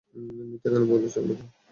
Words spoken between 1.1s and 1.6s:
আমাকে?